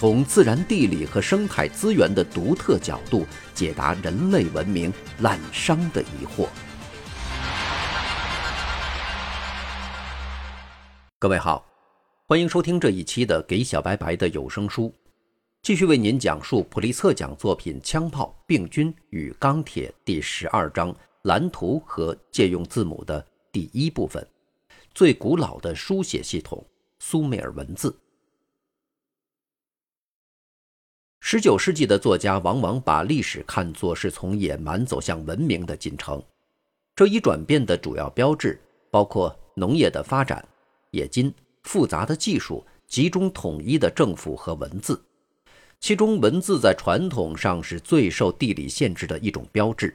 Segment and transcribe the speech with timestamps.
[0.00, 6.48] 从自然地理和生态资源的独特角度解答人类文明滥觞的疑惑。
[11.18, 11.66] 各位好，
[12.24, 14.84] 欢迎收听这一期的《给小白白的有声书》，
[15.60, 23.22] 继续为您讲述普利策奖作品《枪炮、病菌与钢铁》第十二章“蓝图和借用字母”的
[23.52, 24.26] 第一部分：
[24.94, 26.66] 最古老的书写系统——
[27.00, 27.94] 苏美尔文字。
[31.20, 36.20] 十九世纪的作家往往把历史看作是从野蛮走向文明的进程。
[36.96, 38.58] 这一转变的主要标志
[38.90, 40.42] 包括农业的发展、
[40.92, 45.00] 冶金、复杂的技术、集中统一的政府和文字。
[45.78, 49.94] 其中，文字在传统上是最受地理限制的一种标志。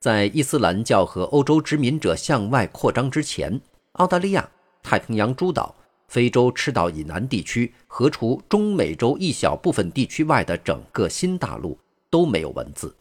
[0.00, 3.60] 在伊斯兰教和欧洲殖民者向外扩张之前，
[3.92, 4.48] 澳大利亚、
[4.82, 5.74] 太平洋诸岛。
[6.08, 11.78] 非洲赤道以南地区和除中美洲一小部分地区外的整个新大陆
[12.10, 12.94] 都没有文字。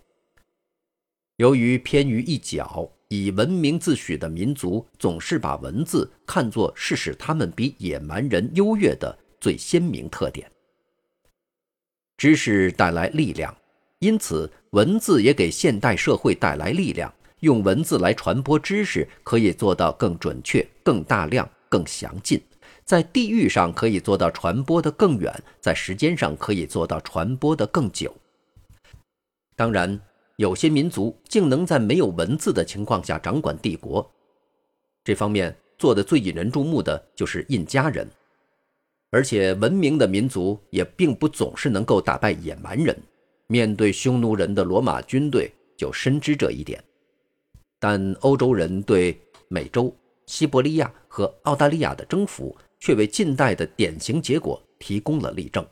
[1.38, 10.52] 由于偏于一角，以文明自诩的民族总是把文字看作是使他们比野蛮人优越的最鲜明特点。
[12.18, 13.56] 知识带来力量，
[14.00, 17.14] 因此文字也给现代社会带来力量。
[17.42, 22.42] 用文字来传播知识，可以做到更准确、更大量、更详尽。
[22.88, 28.16] 在地域上可以做到传播的更远，在时间上可以做到传播的更久。
[29.58, 30.00] 当然，
[30.38, 34.10] 有些民族竟能在没有文字的情况下掌管帝国，
[35.04, 38.10] 这方面做的最引人注目的就是印加人。
[39.12, 42.98] 而且，文明的民族也并不总是能够打败野蛮人。
[43.48, 46.82] 面对匈奴人的罗马军队就深知这一点。
[47.80, 49.20] 但欧洲人对
[49.50, 49.94] 美洲、
[50.26, 52.56] 西伯利亚和澳大利亚的征服。
[52.80, 55.66] 却为近代的典型结果提供了例证。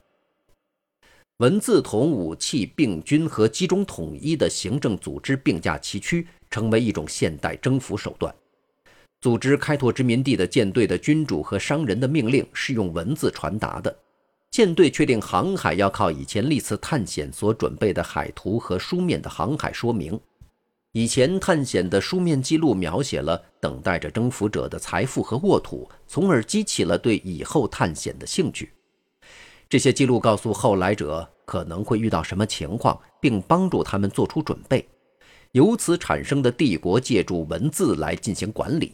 [1.38, 8.34] 文字同武器、病菌和集中统一的行政组织并驾齐驱，成为一种现代征服手段。
[9.22, 13.94] 组织开拓殖民地的舰队的君主和商人的命令是用文字传达的。
[14.52, 20.18] 舰队确定航海要靠以前历次探险所准备的海图和书面的航海说明。
[20.96, 28.72] 以前探险的书面记录描写了等待着征服者的财富和沃土，从而激起了对以后探险的兴趣。
[29.68, 34.88] 这些记录告诉后来者可能会遇到什么情况，并帮助他们做出准备。
[35.52, 38.94] 由此产生的帝国借助文字来进行管理。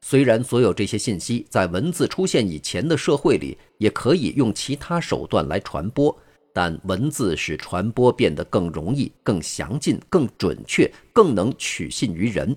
[0.00, 6.18] 虽然所有这些信息在文字出现以前的社会里也可以用其他手段来传播。
[6.52, 12.56] 但文字使传播变得更容易、更详尽、更准确、更能取信于人。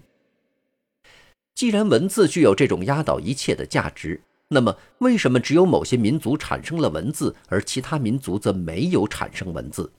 [1.53, 9.89] 既然文字具有这种压倒一切的价值，那么为什么只有某些民族产生了文字，而其他民族则没有产生文字？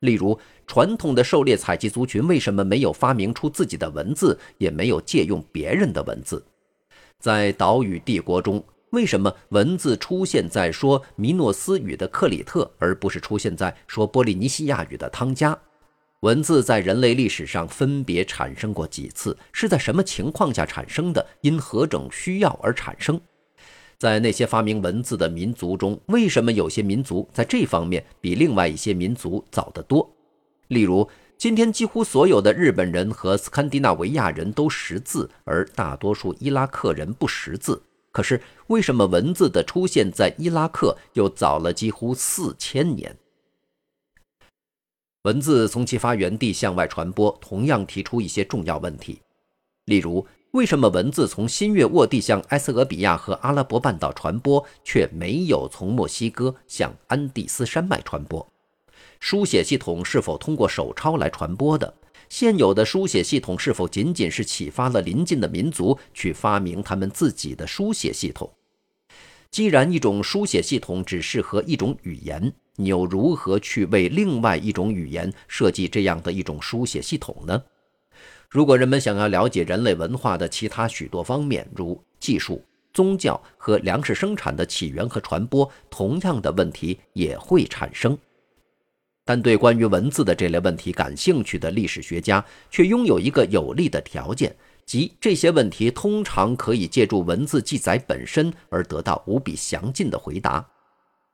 [0.00, 6.44] 例如，传统的狩猎采集族群为什么没有发明出自己的文字，也没有借用别人的文字？
[7.18, 8.64] 在岛屿帝国中。
[8.92, 15.58] 为什么文字出现在说米诺斯语的克里特，而不是出现在说波利尼西亚语的汤加？
[16.20, 19.34] 文字在人类历史上分别产生过几次？
[19.50, 21.26] 是在什么情况下产生的？
[21.40, 23.18] 因何种需要而产生？
[23.96, 30.14] 在那些发明文字的民族中，为什么有些民族在这方面比另外一些民族早得多？
[30.68, 31.08] 例如，
[31.38, 37.82] 今天几乎所有的日本人和斯堪的纳维亚人都识字，而大多数伊拉克人不识字。
[38.12, 43.16] 可是，为什么文字的出现在伊拉克又早了几乎四千年？
[45.22, 49.22] 文字从其发源地向外传播，同样提出一些重要问题。
[49.86, 58.46] 例如，为什么文字从新月沃地向埃塞俄比亚和阿拉伯半岛传播，却没有从墨西哥向安第斯山脉传播？
[59.20, 61.94] 书写系统是否通过手抄来传播的？
[62.32, 68.50] 现有的书写系统是否仅仅是启发了邻近的民族去发明他们自己的书写系统？
[69.50, 77.62] 既然一种书写系统只适合一种语言，你又如何去为另外一种语言设计这样的一种书写系统呢？
[78.48, 82.64] 如果人们想要了解人类文化的其他许多方面，如技术、
[82.94, 88.16] 宗教和粮食生产的起源和传播，同样的问题也会产生。
[89.24, 94.54] 但对关于文字的这类问题感兴趣的历史学家却拥有一个有利的条件，
[94.84, 100.66] 即这些问题通常可以借助文字记载本身而得到无比详尽的回答。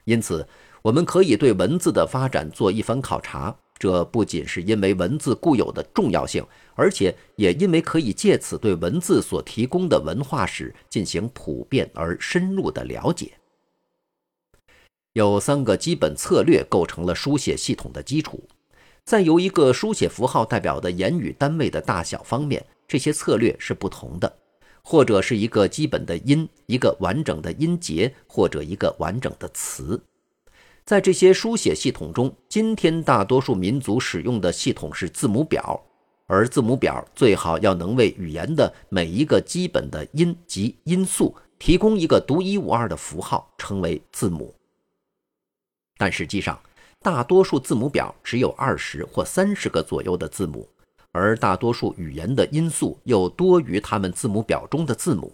[0.05, 0.47] 因此，
[0.83, 3.57] 我们可以对文字的发展做一番考察。
[3.79, 6.45] 这不仅是因为文字固有的重要性，
[6.75, 13.38] 而且也因为可以借此对文字所提供的文化史进行普遍而深入的了解。
[15.19, 18.41] 有三个基本策略构成了书写系统的基础。
[19.05, 24.33] 在由一个书写符号代表的言语单位的大小方面，这些策略是不同的，
[24.81, 30.01] 或者是一个基本的音，一个完整的音节，或者一个完整的词。
[30.85, 35.83] 在这些书写系统中，今天大多数民族使用的系统是字母表，
[36.29, 44.55] 而字母表最好要能为语言的每一个基本的音及音素提供一个独一无二的符号，称为字母。
[45.99, 46.59] 但实际上，
[47.03, 50.67] 大多数字母表只有二十或三十个左右的字母，
[51.13, 55.31] 而大多数语言的音素又多于它们字母表中的字母，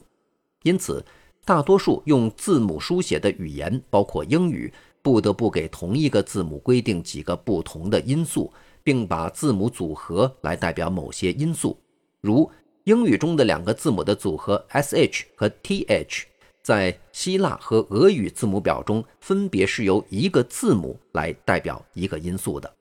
[0.65, 1.05] 因此，
[1.45, 4.73] 大多数用字母书写的语言，包括英语。
[5.03, 8.51] 不得不给同一个字母规定几个不同的因素，
[8.83, 11.79] 并把字母组合来代表某些因素。
[12.23, 12.51] 如
[12.85, 16.23] 英语中的两个字母的组合 sh 和 th，
[16.65, 22.75] 在希腊和俄语字母表中分别是由一个字母来代表一个因素的。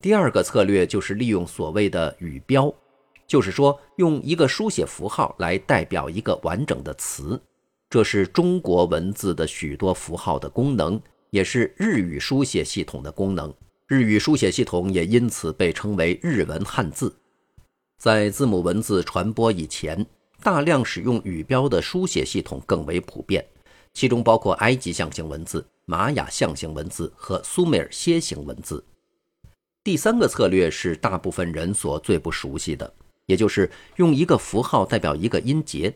[0.00, 2.72] 第二个策略就是利用所谓的语标，
[3.26, 7.38] 就是说用一个书写符号来代表一个完整的词。
[7.90, 13.52] 这是中国文字的许多符号的功能，也是日语书写系统的功能。
[13.86, 17.14] 日语书写系统也因此被称为日文汉字。
[17.98, 20.06] 在字母文字传播以前，
[20.48, 23.44] 大量使用语标的书写系统更为普遍，
[23.92, 28.82] 其中包括埃及象形文字、玛雅象形文字和苏美尔楔形文字。
[29.84, 32.90] 第三个策略是大部分人所最不熟悉的，
[33.26, 35.94] 也就是用一个符号代表一个音节。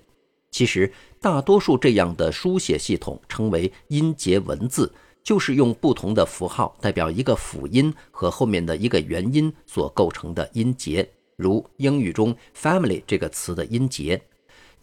[0.51, 4.93] 其实，大多数这样的书写系统称为音节文字，
[5.25, 14.21] 就是用不同的符号代表一个辅音和后面的一个元音所构成的音节，如英语中 “family” 这个词的音节，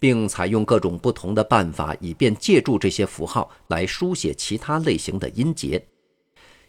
[0.00, 5.80] 并采用各种不同的办法，以便借助这些符号来书写其他类型的音节。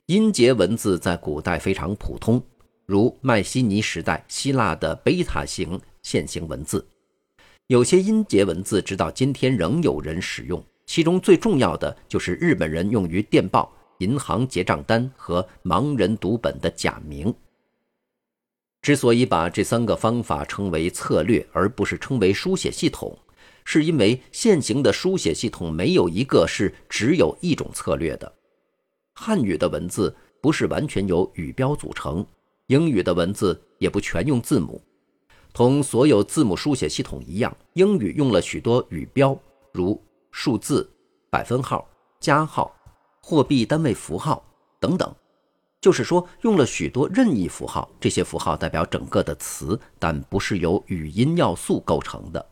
[0.07, 2.43] 音节文字在古代非常普通，
[2.85, 6.85] 如迈锡尼时代希腊的贝塔型线形文字。
[7.67, 17.33] 有些音节文字直到今天仍有人使用，其中最重要的就是日本人用于电报、银行结账单和盲人读本的假名。
[18.81, 23.15] 之所以把这三个方法称为策略，而不是称为书写系统，
[23.63, 28.31] 是因为现行的书写系统没有一个是只有一种策略的。
[29.13, 32.25] 汉语的文字不是完全由语标组成，
[32.67, 34.81] 英语的文字也不全用字母。
[35.53, 39.37] 同所有字母书写系统一样，英语用了许多语标，
[39.73, 40.01] 如
[40.31, 40.89] 数字、
[41.29, 41.87] 百分号、
[42.19, 42.73] 加号、
[43.21, 44.43] 货币单位符号
[44.79, 45.13] 等等。
[45.81, 47.89] 就是说，用了许多任意符号。
[47.99, 52.45] 这些符号代表整个的词，但不是由语音要素构成的。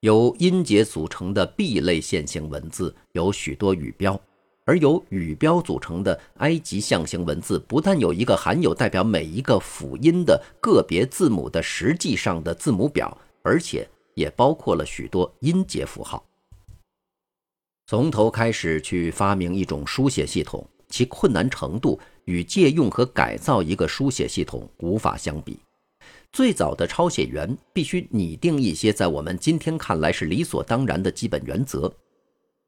[0.00, 4.20] 由音节组成的 B 类线性文字有许多语标。
[4.66, 16.24] 而由语标组成的埃及象形文字，不但有一个含有代表每一个辅音的个别字母的实际上的字母表，而且也包括了许多音节符号。
[17.86, 25.58] 从头开始去发明一种书写系统，其困难程度与借用和改造一个书写系统无法相比。
[26.32, 31.92] 最早的抄写员必须拟定一些在我们今天看来是理所当然的基本原则。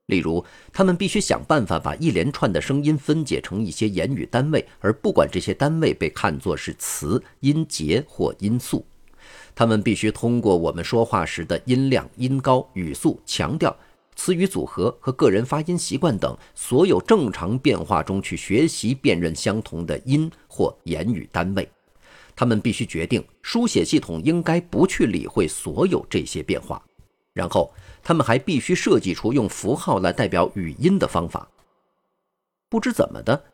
[0.07, 8.87] 例如，他们必须想办法把一连串的声音分解成一些言语单位，而不管这些单位被看作是词、音节或音素。
[9.53, 13.77] 他们必须通过我们说话时的音量、音高、语速、强调、
[14.17, 21.69] 词语组合和个人发音习惯等所有正常变化中去学习辨认相同的音或言语单位。
[22.35, 26.83] 他们必须决定，书写系统应该不去理会所有这些变化。
[27.33, 31.49] 然后，他们还必须设计出用符号来代表语音的方法。
[32.69, 33.45] 不知怎么的，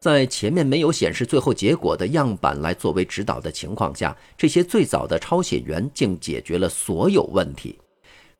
[0.00, 7.78] 在前面没有显示最后结果的样板来作为指导的情况下，这些最早的抄写员竟解决了所有问题。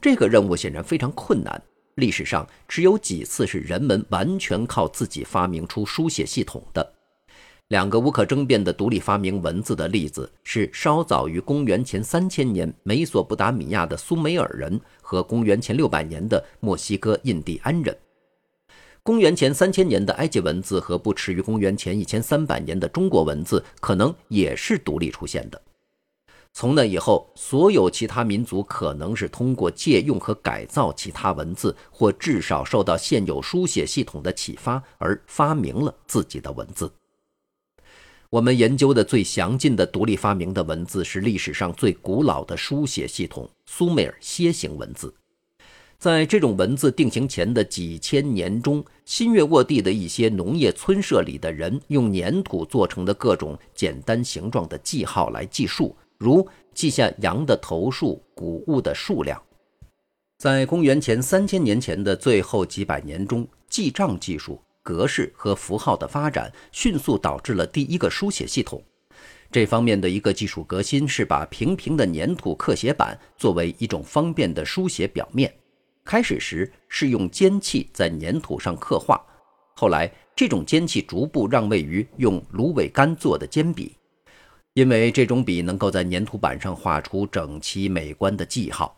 [0.00, 1.62] 这个任务显然非常困难。
[1.96, 6.92] 历史上只有几次是人们完全靠自己发明出书写系统的。
[7.68, 17.96] 两个无可争辩的独立发明文字的例子是稍早于公元前三千年美索不达米亚的苏美尔人和公元前六百年的墨西哥印第安人。
[19.02, 25.60] 公元前三千年的埃及文字和不迟于公元前一千三百年的中国文字，可能也是独立出现的。
[26.54, 36.92] 从那以后，所有其他民族可能是通过借用和改造其他文字，或至少受到现有书写系统的启发而发明了自己的文字。
[38.28, 45.12] 我们研究的最详尽的独立发明的文字是历史上最古老的书写系统——苏美尔楔形文字。
[45.98, 59.42] 在这种文字定型前的几千年中，新月沃地的一些农业村舍里的人用粘土做成的各种简单形状的记号来计数，如记下羊的头数、谷物的数量。
[60.38, 68.80] 在公元前三千年前的最后几百年中，记账技术、格式和符号的发展迅速导致了第一个书写系统。
[69.50, 75.52] 这方面的一个技术革新是把平平的粘土刻写板作为一种方便的书写表面。
[76.04, 79.20] 开始时是用尖器在粘土上刻画，
[79.76, 83.94] 后来这种尖器逐步让位于用芦苇杆做的尖笔，
[84.74, 88.96] 因为这种笔能够在粘土板上画出整齐美观的记号。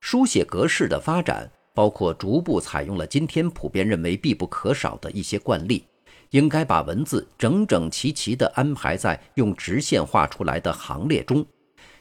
[0.00, 5.84] 书写格式的发展包括逐步采用了今天普遍认为必不可少的一些惯例，
[6.30, 11.46] 应该把文字整整齐齐地安排在用直线画出来的行列中，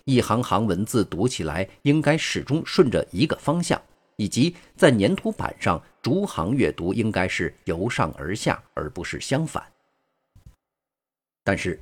[0.06, 3.82] 一行行文字读起来应该始终顺着一个方向。
[4.18, 9.64] 以及在粘土板上逐行阅读，应该是由上而下，而不是相反。
[11.44, 11.82] 但是，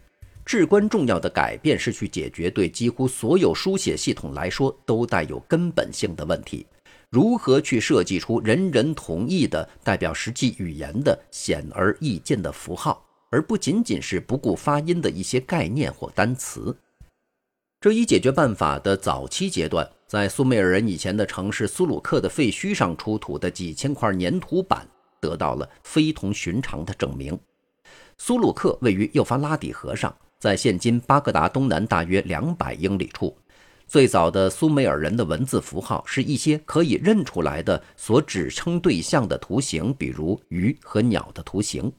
[0.50, 6.66] 至关重要的改变是去解决对几乎所有书写系统来说都带有根本性的问题：
[7.12, 16.76] 如何去设计出人人同意的代表实际语言的显而易见的符号，而不仅仅是不顾发音的一些概念或单词。
[17.80, 24.88] 这一解决办法的早期阶段，在苏美尔人以前的城市苏鲁克的废墟上出土的几千块粘土板
[25.22, 27.40] 得到了非同寻常的证明。
[28.18, 33.38] 苏鲁克位于幼发拉底河上，在现今巴格达东南大约两百英里处。
[33.86, 41.92] 最早的苏美尔人的文字符号是一些可以认出来的所指称对象的图形，比如鱼和鸟的图形。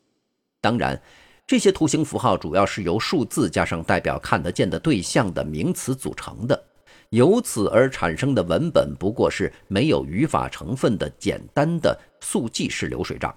[0.60, 1.00] 当然。
[1.46, 6.64] 这些图形符号主要是由数字加上代表看得见的对象的名词组成的，
[7.08, 13.34] 由此而产生的文本不过是没有语法成分的简单的速记式流水账。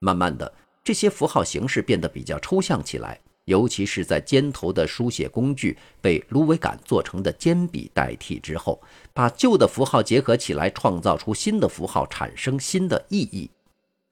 [0.00, 3.20] 慢慢的，这些符号形式变得比较抽象起来，
[3.50, 8.80] 尤其是在尖头的书写工具被芦苇杆做成的尖笔代替之后，
[9.12, 13.50] 把旧的符号结合起来，创造出新的符号，产生新的意义。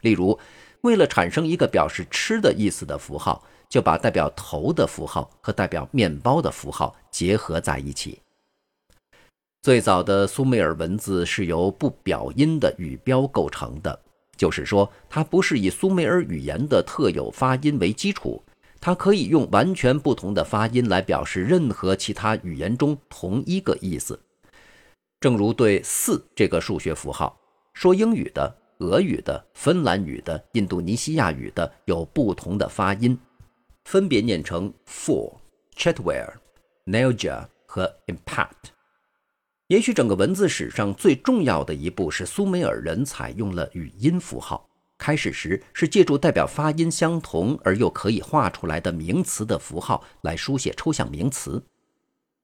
[0.02, 0.38] 例如。
[0.83, 8.21] 为了产生一个表示吃的意思的符号，就把代表头的符号和代表面包的符号结合在一起。
[9.61, 14.00] 最早的苏美尔文字是由不表音的语标构成的，
[14.37, 18.40] 就是说，它不是以苏美尔语言的特有发音为基础，
[18.80, 24.18] 它可以用完全不同的发音来表示任何其他语言中同一个意思。
[25.20, 27.38] 正如对四这个数学符号，
[27.75, 28.56] 说英语的。
[28.80, 33.18] 俄语的、芬兰语的、印度尼西亚语的有不同的发音，
[33.87, 35.35] 分别念成 for、
[35.76, 36.32] chatware、
[36.87, 38.70] nailja 和 impact。
[39.66, 44.67] 也许整个文字史上最重要的一步是苏美尔人采用了语音符号。
[44.98, 51.62] 开始时是借助代表发音相同而又可以画出来的名词的符号来书写抽象名词。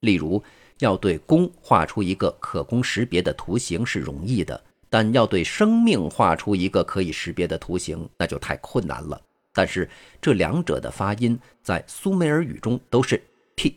[0.00, 0.42] 例如，
[0.78, 4.62] 要对弓画出一个可供识别的图形是容易的。
[4.90, 9.20] 但要对生命画出一个可以识别的图形，那就太困难了。
[9.52, 9.90] 但是
[10.22, 13.20] 这两者的发音在苏美尔语中都是
[13.56, 13.76] t，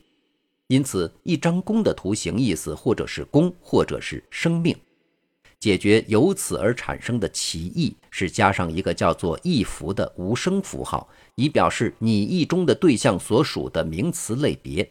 [0.67, 4.77] 因此一张弓的图形意思或者是弓，或者是生命。
[5.59, 14.87] 解决由此而产生的歧义是加上一个叫做意符的无声符号，以表示拟意中的对象所属的名词类别。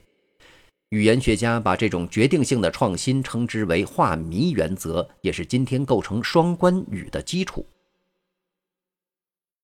[0.90, 7.66] 语言学家把这种决定性的创新称之为画谜原则，也是今天构成双关语的基础。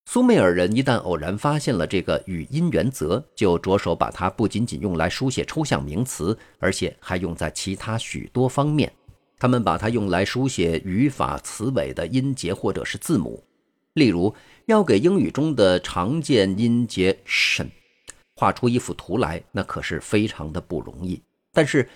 [0.06, 8.92] 苏美尔人一旦偶然发现了这个语音原则，就着手把它不仅仅用来书写抽象名词，而且还用在其他许多方面。
[9.42, 13.42] 他们把它用来书写语法词尾的音节或者是字母，
[13.94, 14.32] 例如
[14.66, 17.66] 要给英语中的常见音节 “sh”。
[18.36, 21.20] 画出一幅图来，那可是非常的不容易。
[21.52, 21.88] 但是，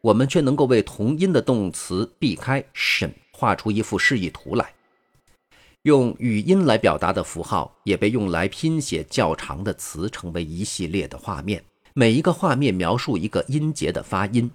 [0.00, 4.72] 我们却能够为同音的动词避开审画出一幅示意图来。
[5.82, 11.62] 用语音来表达的符号也被用来拼写较长的词，成为一系列的画面。
[11.92, 14.50] 每一个画面描述一个音节的发音。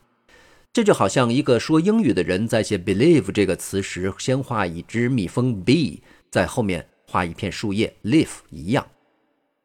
[0.74, 6.00] 这就好像一个说英语的人在写 believe 这个词时，先画一只蜜蜂 bee，
[6.30, 6.88] 在后面。
[7.08, 8.88] 画一片树叶 leaf 一样。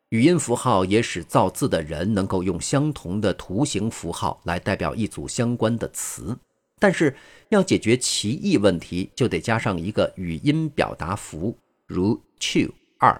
[0.08, 6.36] 语音符号也使造字的人能够用相同的图形符号来代表一组相关的词。
[6.80, 7.14] 但是
[7.50, 13.16] 要解决歧义问题，就得加上一个语音表达符，如 “two” 二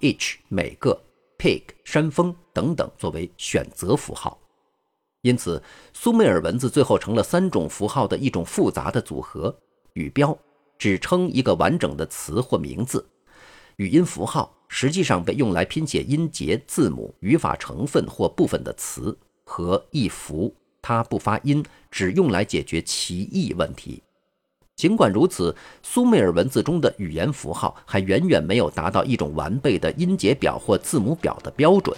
[0.00, 1.02] ，each 每个
[1.38, 4.38] ，pig 山峰等等作为选择符号。
[5.22, 5.62] 因此，
[5.92, 9.56] 苏美尔文字最后成了三种符号的一种复杂的组合。
[9.94, 10.36] 语标
[10.78, 13.06] 只称一个完整的词或名字，
[13.76, 20.52] 语音符号实际上被用来拼写音节、字母、语法成分或部分的词和一符。
[20.80, 24.02] 它不发音，只用来解决歧义问题。
[24.74, 31.96] 尽管如此，苏美尔文字中的语言符号还远远没有达到一种完备的音节表或字母表的标准。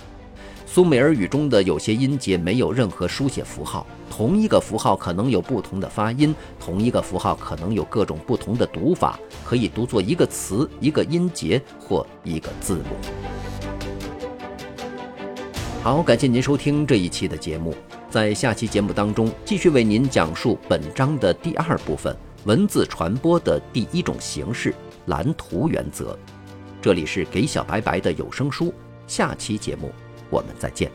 [0.66, 12.96] 苏美尔语中的有些音节没有任何书写符号，同一个符号可能有不同的发音，同一个符号可能有各种不同的读法，可以读作一个词、一个音节或一个字母。
[15.82, 17.74] 好，感谢您收听这一期的节目。
[18.10, 22.16] 在下期节目当中，继续为您讲述本章的第二部分——
[22.46, 24.74] 文字传播的第一种形式——
[25.06, 26.18] 蓝图原则。
[26.80, 28.72] 这里是给小白白的有声书，
[29.06, 29.92] 下期节目
[30.34, 30.90] 我们再见。